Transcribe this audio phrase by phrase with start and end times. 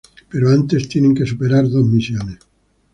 [0.31, 2.39] Pero antes tienen que superar dos misiones.